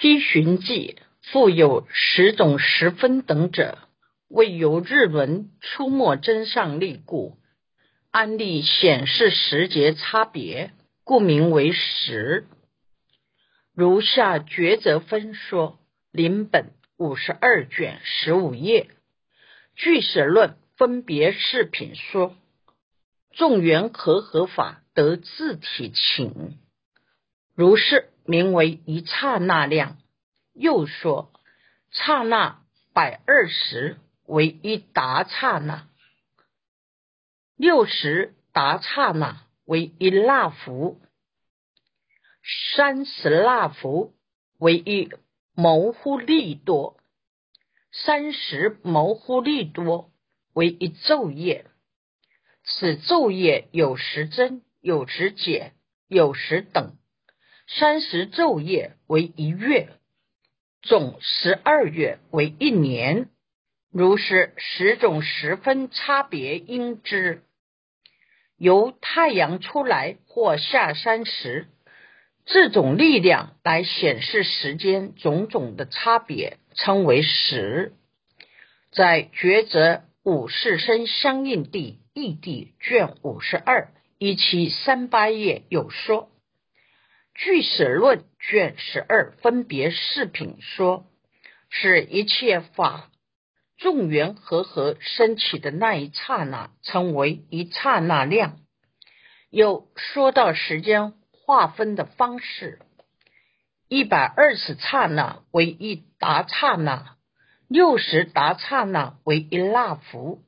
[0.00, 3.78] 稽寻记复有十种十分等者，
[4.28, 7.36] 为由日轮出没真上立故，
[8.12, 10.70] 安立显示时节差别，
[11.02, 12.46] 故名为时。
[13.74, 15.80] 如下抉择分说，
[16.12, 18.88] 临本五十二卷十五页，
[19.74, 22.36] 据舍论分别事品说，
[23.32, 26.56] 众缘和合法得自体请，
[27.56, 28.10] 如是。
[28.28, 29.96] 名为一刹那量，
[30.52, 31.32] 又说
[31.90, 33.96] 刹那百二十
[34.26, 35.88] 为一达刹那，
[37.56, 41.00] 六十达刹那为一那福，
[42.76, 44.12] 三十那福
[44.58, 45.10] 为一
[45.54, 47.00] 谋乎利多，
[47.90, 50.10] 三十谋乎利多
[50.52, 51.64] 为一昼夜。
[52.62, 55.72] 此昼夜有时增，有时减，
[56.08, 56.97] 有时等。
[57.70, 59.90] 三十昼夜为一月，
[60.80, 63.28] 总十二月为一年。
[63.92, 67.42] 如是十种十分差别应知。
[68.56, 71.68] 由太阳出来或下山时，
[72.46, 77.92] 这种力量来显示时间种种的差别，称为时。
[78.92, 86.30] 在抉择五世生相应地异地卷五十二一七三八页有说。
[87.38, 91.06] 据史论卷十二分别视品说，
[91.70, 93.12] 是一切法
[93.76, 98.58] 众缘和合升起的那一刹那，称为一刹那量。
[99.50, 102.80] 又说到时间划分的方式，
[103.86, 107.14] 一百二十刹那为一达刹那，
[107.68, 110.42] 六十达刹那为一纳伏，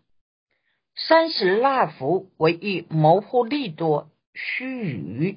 [0.97, 5.37] 三十纳伏为一模糊利多须臾。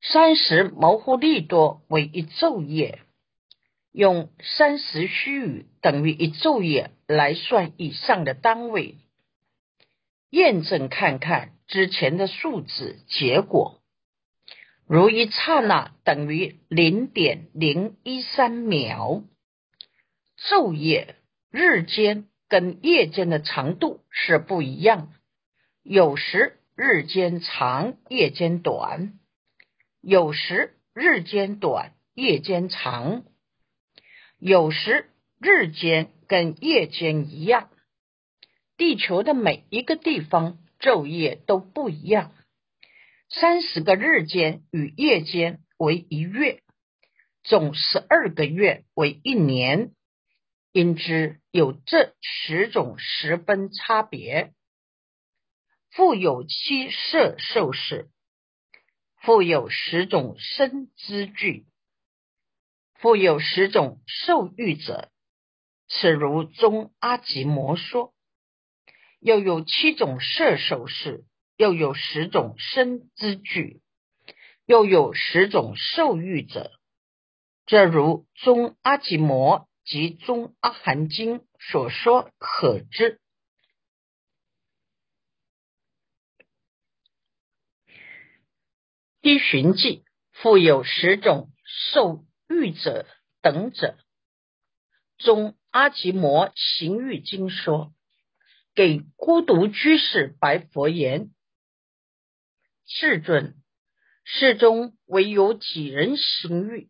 [0.00, 3.00] 三十模糊利多为一昼夜，
[3.92, 8.96] 用三十虚语等于一昼夜来算以上的单位，
[10.30, 13.82] 验证看看之前的数字结果。
[14.86, 19.24] 如一刹那等于零点零一三秒，
[20.38, 21.16] 昼夜
[21.50, 25.12] 日间跟夜间的长度是不一样，
[25.82, 29.17] 有时日间长，夜间短。
[30.08, 33.24] 有时日间短，夜间长；
[34.38, 37.68] 有时日间跟夜间一样。
[38.78, 42.32] 地球的每一个地方昼夜都不一样。
[43.28, 46.62] 三十个日间与夜间为一月，
[47.42, 49.90] 总十二个月为一年。
[50.72, 54.54] 因之有这十种十分差别。
[55.90, 58.08] 复有七色受事。
[59.20, 61.66] 复有十种生之具，
[62.94, 65.10] 复有十种受欲者，
[65.88, 68.14] 此如中阿吉摩说。
[69.20, 71.24] 又有七种摄受事，
[71.56, 73.80] 又有十种生之具，
[74.64, 76.70] 又有十种受欲者，
[77.66, 83.20] 这如中阿吉摩及中阿含经所说可知。
[89.28, 91.50] 依寻迹，复有十种
[91.92, 93.04] 受欲者
[93.42, 93.98] 等者。
[95.18, 97.92] 中阿吉摩行欲经说，
[98.74, 101.28] 给孤独居士白佛言
[102.88, 103.54] ：“世尊，
[104.24, 106.88] 世中唯有几人行欲？”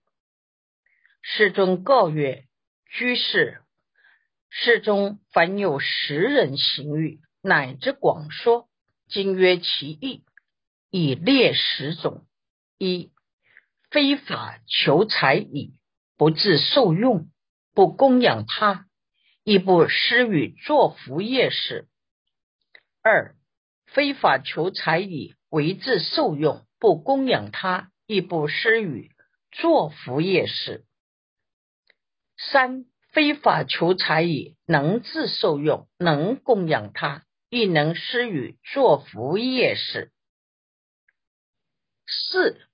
[1.21, 2.45] 世尊告曰
[2.89, 3.63] ：“居士，
[4.49, 8.69] 世中凡有十人行欲，乃至广说，
[9.09, 10.23] 今曰其意。”
[10.91, 12.25] 以列十种：
[12.79, 13.11] 一、
[13.91, 15.73] 非法求财矣，
[16.17, 17.29] 不自受用，
[17.75, 18.87] 不供养他，
[19.43, 21.89] 亦不施与作福业事；
[23.03, 23.35] 二、
[23.87, 29.11] 非法求财矣，为自受用，不供养他，亦不施与
[29.51, 30.85] 作福业事；
[32.37, 40.13] 三、非法求财矣，能自受用，能供养他，亦能施与作福业事。
[42.07, 42.68] 四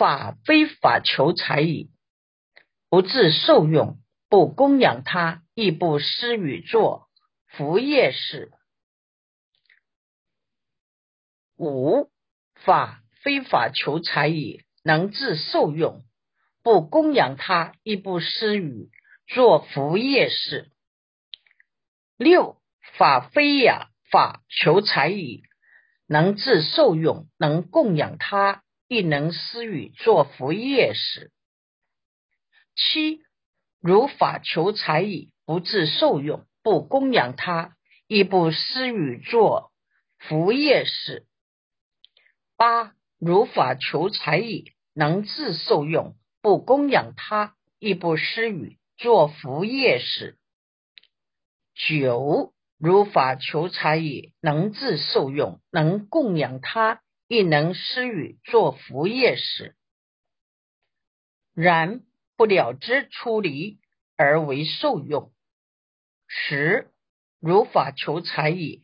[0.00, 1.90] 法非法求财矣，
[2.88, 3.98] 不自受用，
[4.30, 7.10] 不供养他，亦不施与作
[7.48, 8.50] 福业事。
[11.58, 12.10] 五
[12.54, 16.02] 法非法求财矣，能自受用，
[16.62, 18.88] 不供养他，亦不施与
[19.26, 20.70] 作福业事。
[22.16, 22.56] 六
[22.96, 25.42] 法非呀法求财矣。
[26.06, 31.30] 能自受用，能供养他，亦能施与作福业时。
[32.74, 33.20] 七
[33.80, 37.76] 如法求财矣，不自受用，不供养他，
[38.08, 39.70] 亦不施与作
[40.18, 41.24] 福业事。
[42.56, 50.36] 八如法求财矣，能自受用，不供养他，亦不施与作福业事。
[51.76, 59.76] 九如法求财矣，能自受用，能供养他，亦能施与作福业时。
[61.54, 62.00] 然
[62.36, 63.78] 不了之出离
[64.16, 65.30] 而为受用。
[66.26, 66.90] 十
[67.38, 68.80] 如法求财也，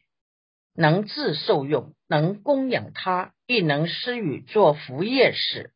[0.73, 5.73] 能自受用，能供养他，亦能施与作福业时。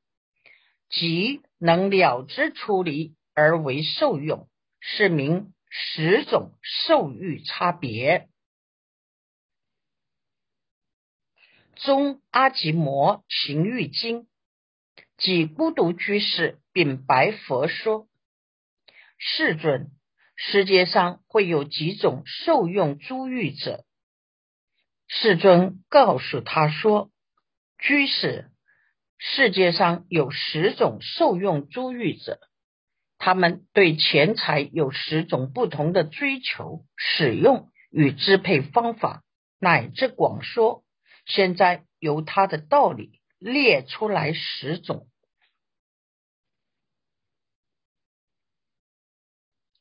[0.90, 8.29] 即能了之出离而为受用，是名十种受欲差别。
[11.84, 14.26] 中阿吉摩行欲经，
[15.18, 16.58] 即孤独居士。
[16.72, 18.06] 并白佛说
[19.18, 19.90] ：“世尊，
[20.36, 23.84] 世界上会有几种受用珠玉者？”
[25.08, 27.10] 世尊告诉他说
[27.76, 28.52] ：“居士，
[29.18, 32.38] 世界上有十种受用珠玉者，
[33.18, 39.24] 他们对钱财有十种不同的追求、使用与支配方法，
[39.58, 40.84] 乃至广说。
[41.30, 45.06] 现在由他的道理列出来十种。”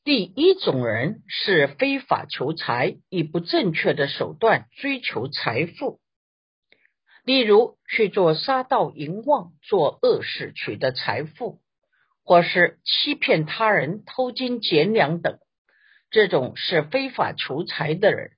[0.05, 5.99] 第一种人是非法求财，以不正确的手段追求财富，
[7.23, 11.61] 例如去做杀盗淫妄、做恶事取得财富，
[12.23, 15.37] 或是欺骗他人、偷金减粮等。
[16.09, 18.31] 这种是非法求财的人，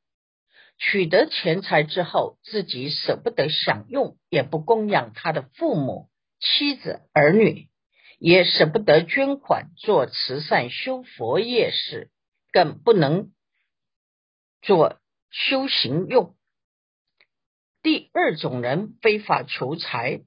[0.83, 7.69] 取得钱财之后，自己舍不得享用，也不供养他的父母、妻子、儿女。
[8.17, 12.11] 也舍不得捐款做慈善修佛业事，
[12.51, 13.31] 更不能
[14.61, 14.99] 做
[15.31, 16.35] 修行用。
[17.81, 20.21] 第二种人非法求财，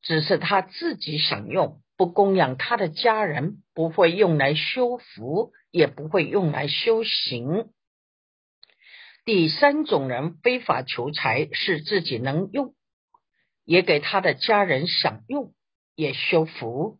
[0.00, 7.73] 只是他自己享用，不供养他的家人，不会用来修福，也不会用来修行。
[9.26, 12.74] 第三种人非法求财，是自己能用，
[13.64, 15.54] 也给他的家人享用，
[15.94, 16.98] 也修福。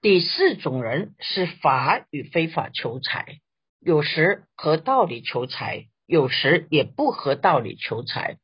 [0.00, 3.40] 第四种人是法与非法求财，
[3.78, 8.38] 有时合道理求财，有时也不合道理求财。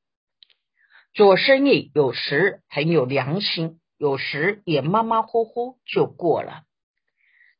[1.14, 6.64] 做生意有时很有良心，有时也马马虎虎就过了。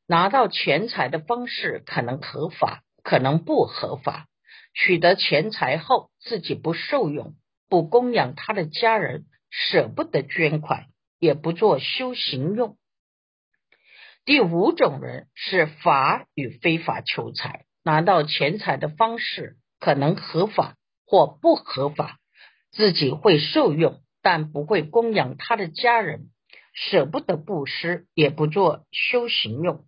[0.06, 4.26] 拿到钱财的方式可能合法，可能不合法。
[4.80, 7.34] 取得钱财后，自己不受用，
[7.68, 10.86] 不供养他的家人，舍不得捐款，
[11.18, 12.78] 也不做修行用。
[14.24, 22.20] 第五种人是法与非法求财，拿到钱财的方式可能合法或不合法，
[22.70, 26.30] 自己会受用，但不会供养他的家人，
[26.72, 29.84] 舍不得布施，也不做修行用。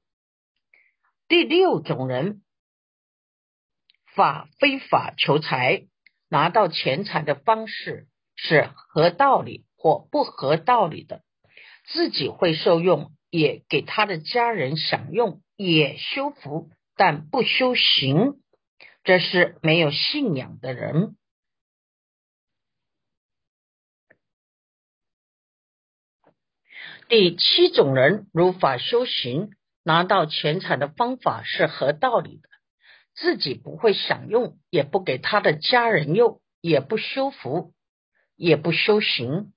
[1.28, 2.42] 第六种人，
[4.14, 5.86] 法非法求财，
[6.28, 11.22] 拿到钱财的方式是合道理或不合道理的，
[11.86, 13.12] 自己会受用。
[13.32, 18.42] 也给他的家人享用，也修福，但不修行，
[19.04, 21.16] 这是没有信仰的人。
[27.08, 29.52] 第七种人如法修行，
[29.84, 32.48] 拿到钱财的方法是合道理的，
[33.20, 37.74] 自己不会享用，也不给他的家人用，也不修福，
[38.34, 39.52] 也不修行。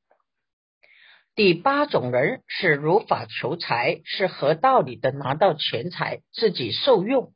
[1.34, 7.34] 第八种人是如法求财，是合道理的拿到钱财自己受用，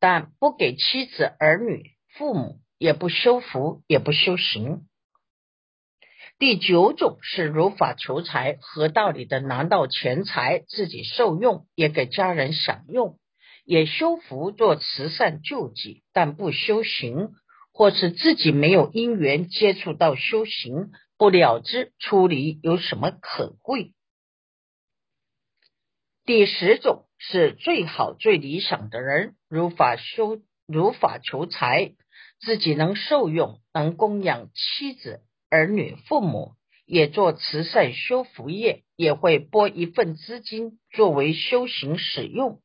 [0.00, 4.88] 但不给妻子、儿女、父母，也不修福，也不修行。
[6.38, 13.18] 第九种是如法求财，合道理的拿到钱财自己受用，也给家人享用，
[13.66, 17.30] 也修福做慈善救济，但不修行，
[17.72, 20.92] 或是自己没有因缘接触到修行。
[21.18, 23.92] 不了知出离有什么可贵？
[26.24, 31.94] 第十种是最好最理想的人，如法修，如法求财，
[32.38, 36.52] 自己能受用，能供养妻子、儿女、父母，
[36.84, 42.60] 也做慈善修福业，也会拨一份资金作为修行使用，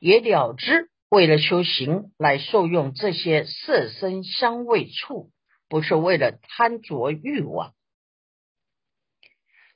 [0.00, 5.30] 也了之为了修行来受用这些色身香味触。
[5.66, 7.74] 不是为了贪着欲望，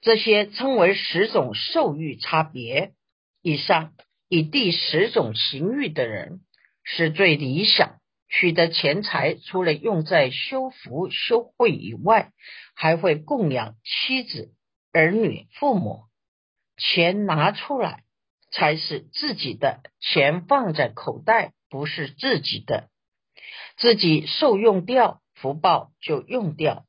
[0.00, 2.92] 这些称为十种受欲差别。
[3.42, 3.94] 以上
[4.28, 6.42] 以第十种行欲的人
[6.84, 7.96] 是最理想。
[8.28, 12.32] 取得钱财，除了用在修福修慧以外，
[12.76, 14.52] 还会供养妻子、
[14.92, 16.04] 儿女、父母。
[16.76, 18.04] 钱拿出来
[18.58, 22.88] 才是自己的，钱放在口袋不是自己的，
[23.76, 26.84] 自己受用掉，福报就用掉。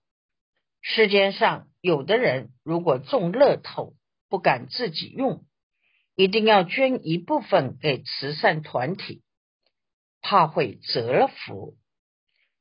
[0.81, 3.93] 世间上有的人，如果中乐透，
[4.29, 5.45] 不敢自己用。
[6.15, 9.21] 一定要捐一部分给慈善团体，
[10.21, 11.77] 怕会折了福，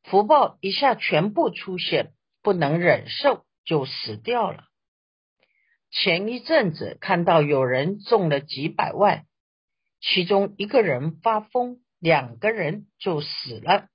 [0.05, 2.13] 福报一下全部出现，
[2.43, 4.68] 不能忍受就死掉了。
[5.91, 9.27] 前一阵子看到有人中了几百万，
[10.01, 13.89] 其中一个人发疯，两个人就死了，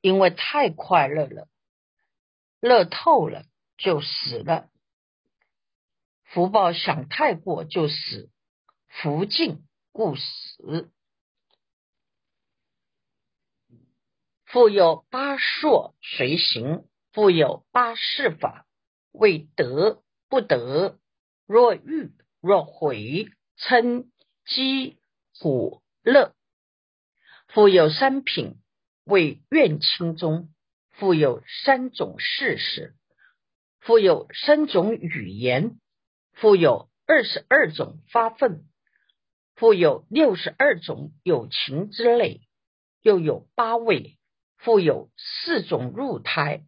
[0.00, 1.48] 因为太快乐了，
[2.60, 3.44] 乐透了
[3.76, 4.68] 就死了。
[6.24, 8.30] 福报想太过就死，
[8.88, 10.90] 福尽故死。
[14.44, 18.66] 复有八硕随行，复有八事法，
[19.12, 20.98] 为得不得，
[21.46, 23.28] 若欲若悔，
[23.58, 24.06] 嗔
[24.44, 24.98] 饥
[25.40, 26.34] 苦乐。
[27.48, 28.56] 复有三品，
[29.04, 30.48] 为愿亲中；
[30.90, 32.94] 复有三种事实，
[33.80, 35.78] 复有三种语言。
[36.32, 38.66] 复有二十二种发愤，
[39.54, 42.42] 复有六十二种有情之类，
[43.00, 44.18] 又有八位，
[44.58, 46.66] 复有四种入胎，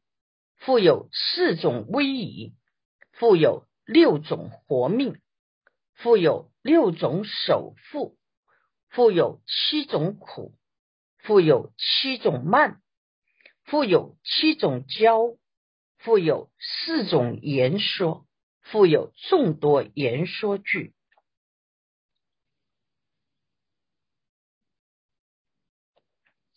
[0.57, 2.55] 复有四种威仪，
[3.19, 5.21] 富有六种活命，
[5.95, 8.17] 富有六种守护，
[8.91, 10.55] 富有七种苦，
[11.19, 12.81] 富有七种慢，
[13.65, 15.37] 富有七种骄，
[15.99, 18.25] 富有四种言说。
[18.61, 20.95] 富有众多言说句，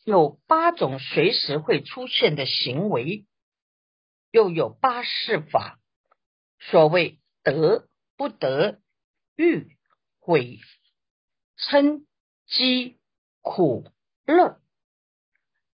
[0.03, 3.25] 有八种随时会出现的行为，
[4.29, 5.80] 又有八事法。
[6.69, 8.79] 所谓得不得、
[9.35, 9.75] 欲
[10.19, 10.59] 悔、
[11.57, 12.05] 嗔
[12.45, 12.99] 饥
[13.41, 13.89] 苦
[14.25, 14.61] 乐，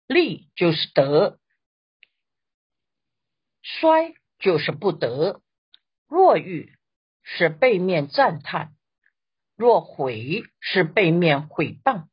[0.07, 1.39] 利就是得，
[3.61, 5.41] 衰就是不得。
[6.07, 6.73] 若欲
[7.21, 8.73] 是背面赞叹，
[9.57, 12.07] 若悔是背面毁谤，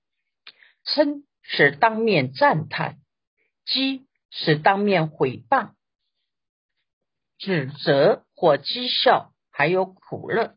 [0.84, 2.98] 嗔是当面赞叹，
[3.64, 5.74] 讥是当面毁谤，
[7.44, 10.56] 指责或讥笑，还有苦乐。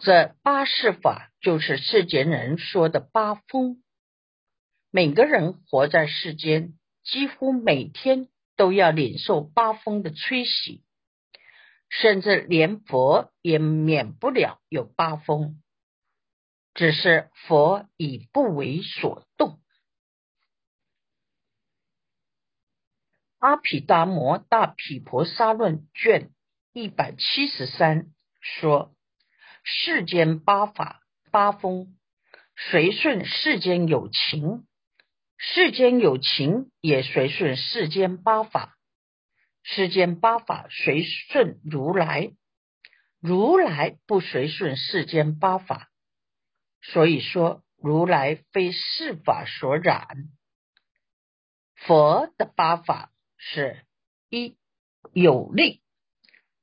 [0.00, 3.82] 这八事法就是世间人说的八风。
[4.92, 10.84] 每个人活在世间，几乎每天都要领受八风的吹袭。
[11.90, 15.60] 甚至连佛也免不了有八风，
[16.74, 19.58] 只是佛已不为所动。
[23.38, 26.30] 阿毗达摩大毗婆沙论卷
[26.72, 28.06] 一百七十三
[28.40, 28.92] 说：
[29.62, 31.96] 世间八法八风，
[32.56, 34.66] 随顺世间有情，
[35.36, 38.76] 世间有情也随顺世间八法。
[39.62, 42.32] 世间八法随顺如来，
[43.20, 45.90] 如来不随顺世间八法，
[46.82, 50.08] 所以说如来非世法所染。
[51.76, 53.86] 佛的八法是
[54.28, 54.56] 一
[55.12, 55.80] 有力，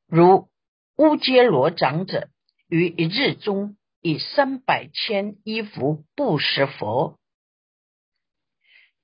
[0.06, 0.50] 如
[0.98, 2.30] 乌揭罗长者
[2.68, 7.18] 于一日中以三百千衣服布施佛，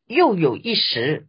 [0.05, 1.27] 又有一时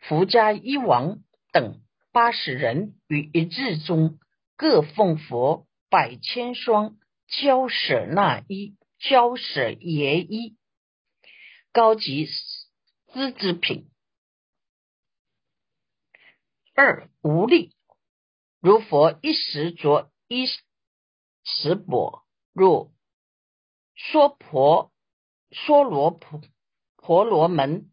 [0.00, 1.22] 福家一王
[1.52, 1.80] 等。
[2.14, 4.18] 八十人于一日中
[4.56, 10.58] 各奉佛百千双交舍那衣、交舍耶衣，
[11.72, 12.28] 高级
[13.14, 13.88] 资之品。
[16.74, 17.74] 二无力，
[18.60, 22.92] 如佛一时着一时钵，若
[23.96, 24.92] 娑婆
[25.50, 26.40] 娑罗婆
[26.96, 27.90] 婆罗门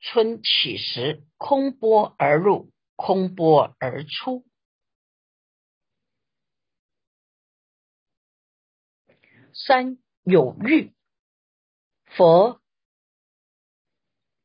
[0.00, 2.72] 春起时，空波而入。
[3.02, 4.44] 空波而出，
[9.54, 10.92] 三有欲。
[12.04, 12.60] 佛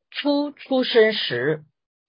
[0.09, 1.65] 初出生时，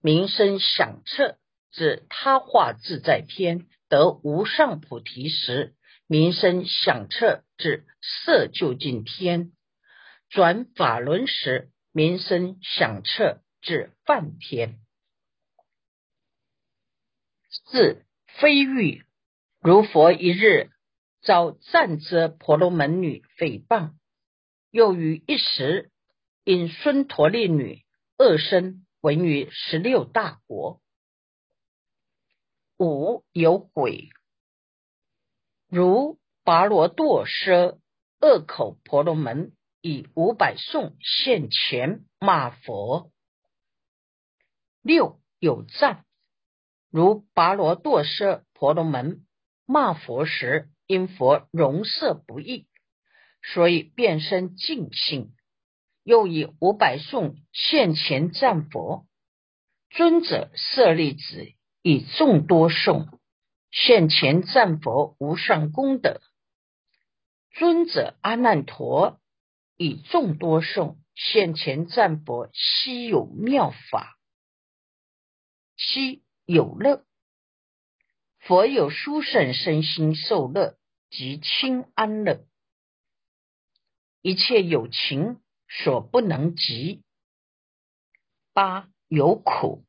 [0.07, 1.37] 名声响彻，
[1.69, 5.75] 至他化自在天得无上菩提时，
[6.07, 7.85] 名声响彻，至
[8.23, 9.51] 色究竟天。
[10.29, 14.79] 转法轮时，名声响彻，至梵天。
[17.49, 18.05] 四
[18.39, 19.03] 非欲，
[19.59, 20.69] 如佛一日
[21.21, 23.91] 遭赞遮婆罗门女诽谤，
[24.71, 25.91] 又于一时
[26.45, 27.83] 因孙陀利女
[28.17, 28.85] 恶身。
[29.07, 30.81] 闻于十六大国。
[32.77, 34.09] 五有鬼，
[35.69, 37.79] 如拔罗堕奢
[38.19, 43.13] 恶口婆罗门以五百颂现前骂佛。
[44.81, 46.03] 六有赞，
[46.89, 49.25] 如拔罗堕奢婆罗门
[49.65, 52.67] 骂佛时，因佛容色不异，
[53.41, 55.33] 所以变身净性，
[56.07, 59.05] 又以五百颂现前赞佛。
[59.89, 61.53] 尊者舍利子。
[61.83, 63.07] 以众多颂
[63.71, 66.19] 现前赞佛无上功德，
[67.51, 69.21] 尊者阿难陀
[69.77, 74.17] 以众多颂现前赞佛稀有妙法，
[75.77, 77.05] 七有乐，
[78.39, 80.77] 佛有殊胜身心受乐
[81.09, 82.45] 及清安乐，
[84.21, 87.03] 一切有情所不能及。
[88.53, 89.85] 八有苦，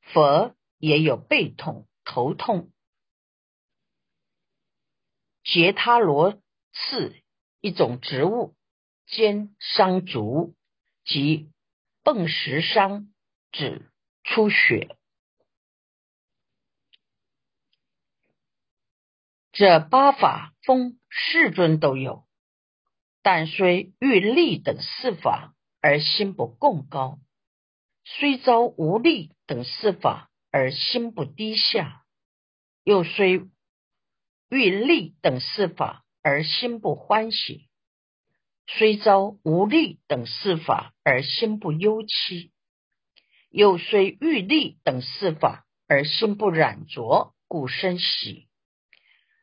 [0.00, 0.56] 佛。
[0.82, 2.72] 也有背痛、头痛。
[5.44, 6.40] 杰他罗
[6.72, 7.14] 刺
[7.60, 8.56] 一种植物，
[9.04, 10.56] 兼伤足
[11.04, 11.52] 及
[12.02, 13.12] 迸石伤，
[13.52, 13.92] 指
[14.24, 14.96] 出血。
[19.52, 22.26] 这八法风世尊都有，
[23.22, 27.18] 但虽欲力等四法而心不共高，
[28.04, 30.26] 虽遭无力等四法。
[30.52, 32.02] 而心不低下，
[32.82, 33.46] 又虽
[34.48, 37.68] 欲利等四法而心不欢喜，
[38.66, 42.50] 虽遭无力等四法而心不忧戚，
[43.48, 48.48] 又虽欲利等四法而心不染着，故生喜；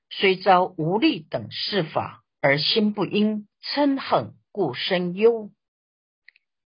[0.10, 5.52] 虽遭无力等四法而心不因嗔恨，故生忧；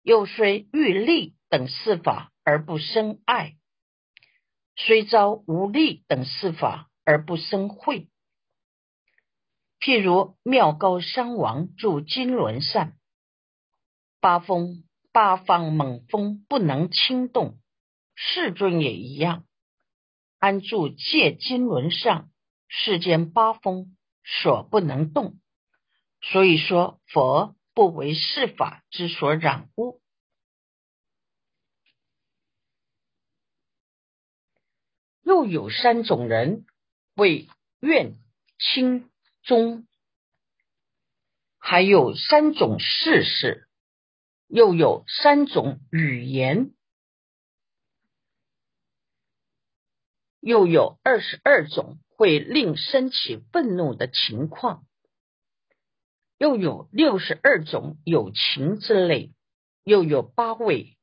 [0.01, 3.57] 又虽欲利等四法而不生爱。
[4.77, 8.09] 虽遭无力等四法而不生慧，
[9.79, 12.93] 譬如妙高山王住金轮上，
[14.19, 17.57] 八风八方猛风不能轻动，
[18.15, 19.45] 世尊也一样，
[20.39, 22.29] 安住界金轮上，
[22.67, 23.95] 世间八风
[24.25, 25.39] 所不能动。
[26.31, 30.01] 所以说，佛不为世法之所染污。
[35.21, 36.65] 又有三种人
[37.15, 37.47] 为
[37.79, 38.15] 愿
[38.57, 39.11] 轻
[39.43, 39.87] 中，
[41.59, 43.67] 还有三种事事，
[44.47, 46.73] 又有三种语言，
[50.39, 54.87] 又有二十二种会令升起愤怒的情况，
[56.37, 59.33] 又有六十二种有情之类，
[59.83, 60.97] 又有八位，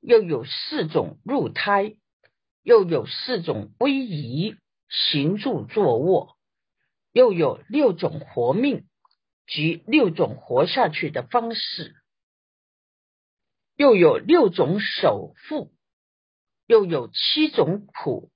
[0.00, 1.96] 又有四种入胎。
[2.66, 4.56] 又有四种威仪
[4.88, 6.38] 行住坐卧，
[7.12, 8.86] 又有六种活命
[9.46, 11.94] 及六种活下去的方式，
[13.76, 15.74] 又有六种守护，
[16.66, 18.30] 又有七种苦，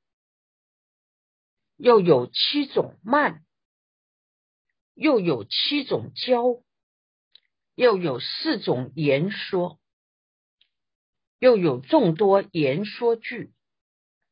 [1.78, 3.46] 又有七种慢，
[4.98, 6.60] 又有七种教，
[7.76, 9.78] 又有四种言说，
[11.38, 13.52] 又有众多言说句。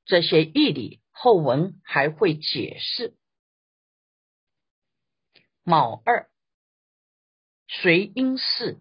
[0.06, 3.14] 这些义理后文还会解释。
[5.62, 6.28] 卯二
[7.68, 8.80] 随因四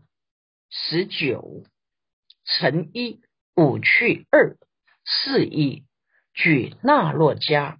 [0.70, 1.64] 十九
[2.46, 3.22] 乘一
[3.56, 4.58] 五去二
[5.06, 5.84] 四一
[6.34, 7.80] 举那洛迦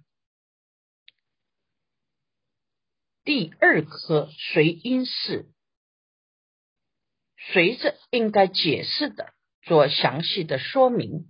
[3.26, 5.46] 第二颗随因是，
[7.36, 11.26] 随着应该解释的做详细的说明。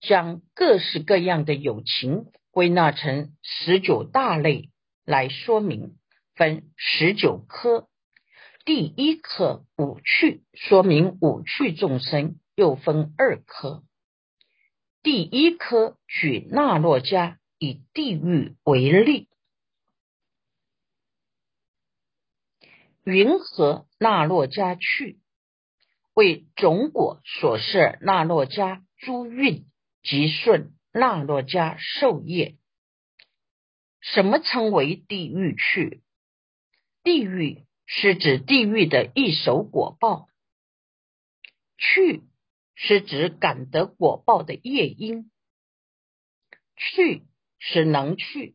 [0.00, 4.70] 将各式各样的友情归纳成十九大类
[5.04, 5.96] 来说明，
[6.34, 7.88] 分十九科。
[8.64, 13.84] 第一科五趣，说明五趣众生又分二科。
[15.04, 19.28] 第一科举那洛迦以地狱为例，
[23.06, 25.20] 云何那洛迦去？
[26.12, 29.64] 为种果所设那洛迦诸运。
[30.02, 32.56] 即顺那洛迦受业，
[34.00, 36.00] 什么称为地狱去？
[37.02, 40.28] 地狱是指地狱的一手果报，
[41.76, 42.22] 去
[42.76, 45.32] 是指感得果报的业因，
[46.76, 47.24] 去
[47.58, 48.54] 是能去。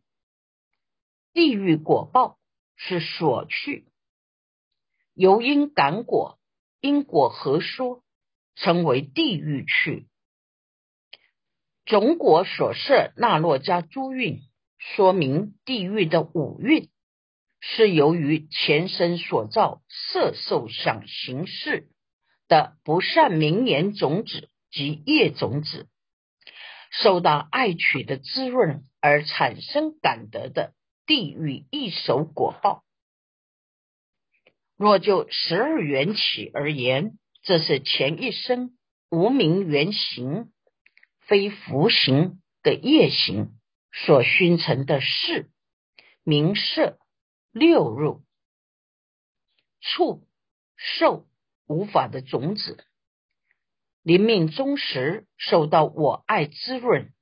[1.34, 2.40] 地狱果报
[2.78, 3.91] 是所去，
[5.14, 6.40] 由因感果，
[6.80, 8.04] 因果合说，
[8.56, 10.08] 称为地狱去。
[11.86, 14.40] 种果所设那洛迦诸运，
[14.78, 16.90] 说明地狱的五蕴
[17.60, 21.90] 是由于前身所造色受想行识
[22.48, 25.88] 的不善名言种子及业种子，
[26.92, 30.74] 受到爱取的滋润而产生感得的
[31.06, 32.84] 地狱一手果报。
[34.82, 38.76] 若就十二缘起而言，这是前一生
[39.12, 40.52] 无名原形。
[41.20, 43.52] 非福行的业行
[43.94, 45.52] 所熏成的事、
[46.24, 46.98] 名色、
[47.52, 48.24] 六入、
[49.82, 50.28] 触、
[50.76, 51.28] 受
[51.68, 52.84] 无法的种子，
[54.02, 57.14] 临命终时受到我爱滋润，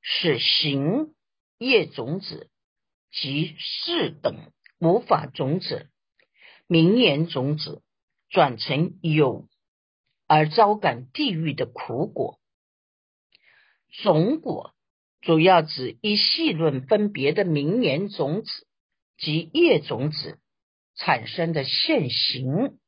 [0.00, 1.12] 使行
[1.58, 2.48] 业种子
[3.10, 5.90] 及事等无法种子、
[6.66, 7.82] 名言种子
[8.28, 9.48] 转成有，
[10.26, 12.40] 而遭感地狱的苦果。
[14.02, 14.74] 种果
[15.20, 18.66] 主要指一细论分别的名言种子
[19.16, 20.38] 及叶种子
[20.94, 22.78] 产生的现行。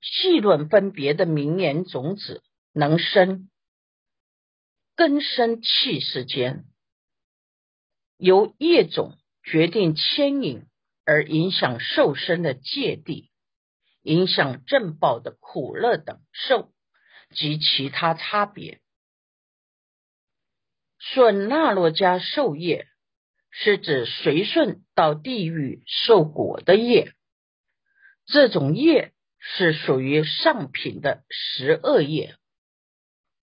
[0.00, 3.48] 细论分别的名言种子能生
[4.94, 6.66] 根生气世间，
[8.16, 10.66] 由业种决定牵引
[11.04, 13.30] 而影响受生的界地，
[14.02, 16.72] 影响正报的苦乐等受。
[17.34, 18.82] 及其他差别。
[20.98, 22.86] 顺那洛迦受业，
[23.50, 27.14] 是指随顺到地狱受果的业。
[28.26, 32.36] 这种业是属于上品的十恶业。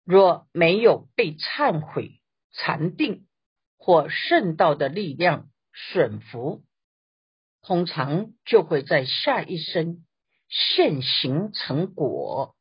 [0.05, 2.21] 若没有被忏悔、
[2.53, 3.27] 禅定
[3.77, 6.65] 或圣道的力量损福，
[7.63, 10.07] 通常就会在下一生
[10.49, 12.57] 现行成果。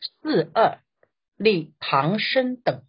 [0.00, 0.82] 四二
[1.36, 2.84] 立旁生等，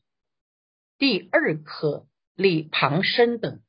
[0.98, 3.64] 第二科立旁生等，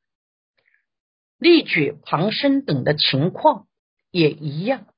[1.37, 3.67] 例举旁生等的情况
[4.11, 4.93] 也一样，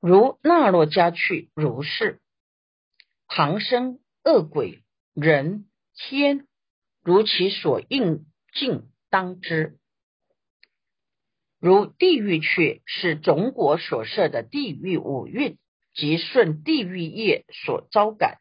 [0.00, 2.20] 如那洛家去如是，
[3.26, 4.82] 旁生恶鬼
[5.14, 6.46] 人天，
[7.02, 9.78] 如其所应尽当知。
[11.60, 15.58] 如地狱去是种果所设的地狱五蕴。
[15.94, 18.38] 即顺地狱业所招感，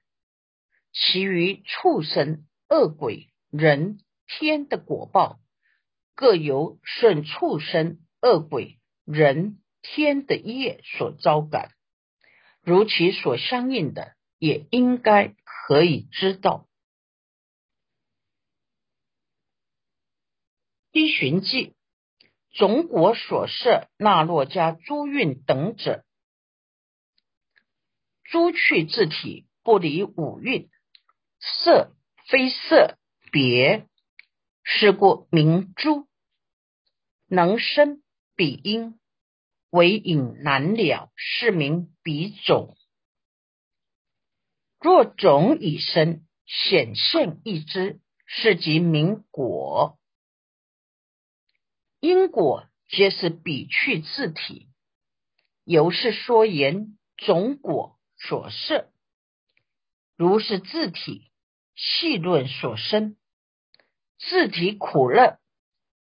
[0.93, 5.41] 其余畜生、恶鬼、人、天的果报，
[6.15, 11.71] 各由顺畜生、恶鬼、人、天的业所招感，
[12.63, 15.35] 如其所相应的，也应该
[15.67, 16.69] 可以知道。
[20.91, 21.73] 依循记，
[22.51, 26.03] 总果所设那洛迦诸运等者。
[28.23, 30.69] 诸去字体不离五蕴，
[31.39, 31.93] 色
[32.27, 32.97] 非色
[33.31, 33.87] 别，
[34.63, 36.07] 是故名诸。
[37.27, 38.03] 能生
[38.35, 38.99] 彼因，
[39.69, 42.75] 为隐难了，是名彼种。
[44.81, 49.97] 若种已生，显现一之，是即名果。
[52.01, 54.67] 因果皆是比去字体，
[55.63, 57.97] 由是说言种果。
[58.23, 58.91] 所设，
[60.15, 61.31] 如是字体
[61.75, 63.17] 细论所生，
[64.19, 65.39] 字体苦乐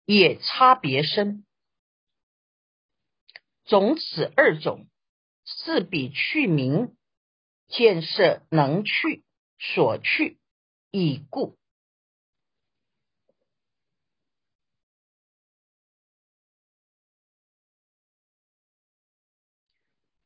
[0.05, 1.43] 也差别生，
[3.65, 4.87] 种此二种，
[5.43, 6.95] 是比去名
[7.67, 9.23] 建设能去
[9.57, 10.37] 所去
[10.91, 11.57] 已故。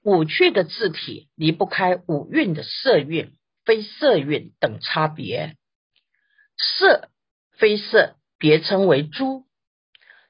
[0.07, 3.33] 五趣的字体离不开五蕴的色蕴、
[3.65, 5.57] 非色蕴等差别。
[6.55, 7.09] 色、
[7.57, 9.43] 非色别称为诸，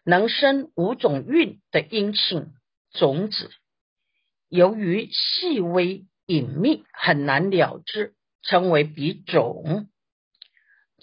[0.03, 2.53] 能生五种蕴的阴性
[2.91, 3.51] 种子，
[4.49, 9.89] 由于细微隐秘，很难了知，称为比种。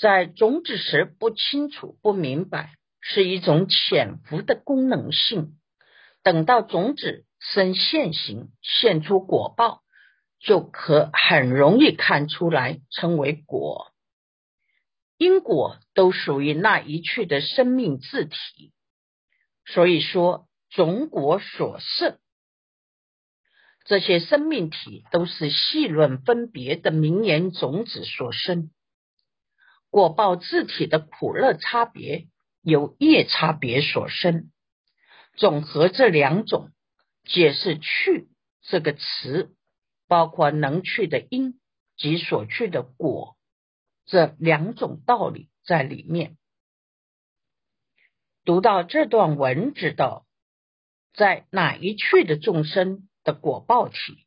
[0.01, 5.53] 在种子时不清楚、不明白，是一种潜伏的功能性。
[6.25, 7.25] 等到种子。
[7.53, 9.83] 生现行，现出果报，
[10.41, 13.93] 就可很容易看出来，称为果。
[15.19, 18.73] 因果都属于那一去的生命自体，
[19.67, 22.19] 所以说种果所生，
[23.85, 28.71] 这些生命体都是细论分别的名言种子所生。
[29.91, 32.27] 果报自体的苦乐差别，
[32.63, 34.51] 由业差别所生。
[35.37, 36.71] 总和这两种，
[37.25, 38.29] 解释“去”
[38.63, 39.55] 这个词，
[40.09, 41.59] 包括能去的因
[41.97, 43.37] 及所去的果
[44.05, 46.37] 这两种道理在里面。
[48.45, 50.27] 读到这段文，知道
[51.15, 54.27] 在哪一去的众生的果报体，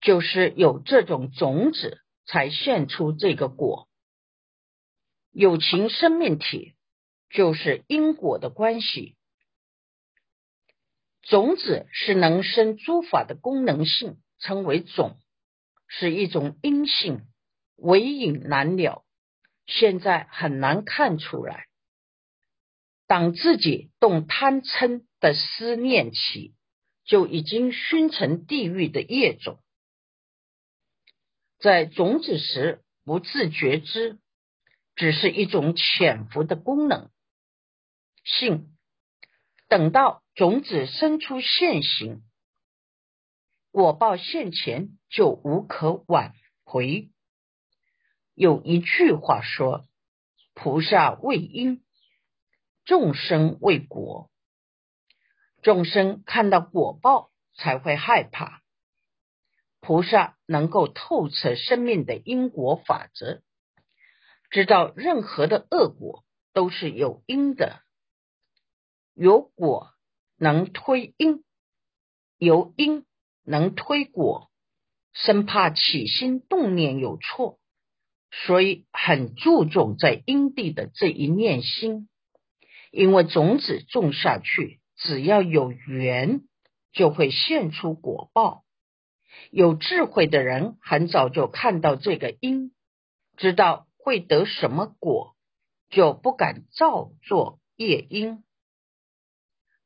[0.00, 3.86] 就是有这种种子，才现出这个果。
[5.30, 6.74] 有情生命体
[7.28, 9.17] 就是因果的关系，
[11.28, 15.18] 种子是能生诸法的功能性，称为种，
[15.86, 17.26] 是一种阴性，
[17.76, 19.04] 为隐难了，
[19.66, 21.66] 现在很难看出来。
[23.06, 26.54] 当自己动贪嗔的思念起，
[27.04, 29.62] 就已经熏成地狱的业种，
[31.58, 34.18] 在种子时不自觉知，
[34.94, 37.10] 只是一种潜伏的功能
[38.24, 38.74] 性。
[39.68, 42.22] 等到种子生出现行，
[43.72, 47.10] 果报现前，就无可挽回。
[48.34, 49.88] 有一句话说
[50.54, 51.82] ：“菩萨为因。”
[52.86, 54.30] 众生为果，
[55.60, 58.62] 众生看到果报才会害怕。
[59.80, 63.42] 菩萨能够透彻生命的因果法则，
[64.50, 67.82] 知道任何的恶果都是有因的，
[69.14, 69.90] 有果
[70.38, 71.44] 能推因，
[72.38, 73.04] 有因
[73.44, 74.50] 能推果，
[75.12, 77.58] 生怕起心动念有错，
[78.30, 82.08] 所以很注重在因地的这一念心。
[82.90, 86.42] 因为种子种下去，只要有缘，
[86.92, 88.64] 就会现出果报。
[89.50, 92.72] 有智慧的人很早就看到这个因，
[93.36, 95.36] 知道会得什么果，
[95.90, 98.42] 就不敢造作业因。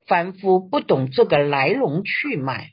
[0.07, 2.73] 凡夫不懂这个来龙去脉，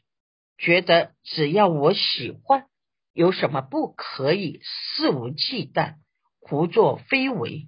[0.57, 2.67] 觉得只要我喜欢，
[3.13, 5.95] 有什么不可以肆无忌惮、
[6.39, 7.65] 胡作非为。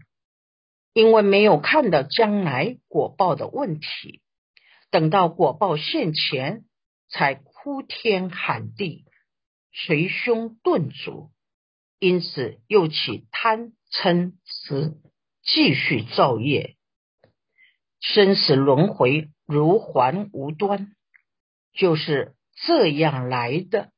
[0.93, 4.21] 因为没有看到将来果报的问题，
[4.89, 6.65] 等到果报现前，
[7.08, 9.06] 才哭天喊地、
[9.71, 11.32] 捶胸顿足，
[11.97, 14.97] 因此又起贪嗔痴，
[15.43, 16.76] 继续造业，
[18.02, 20.88] 生死轮回如环无端，
[21.72, 22.34] 就是
[22.66, 23.92] 这样来的。